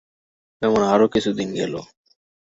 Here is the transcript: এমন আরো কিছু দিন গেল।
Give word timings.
এমন 0.61 0.81
আরো 0.93 1.05
কিছু 1.07 1.29
দিন 1.33 1.49
গেল। 1.55 1.73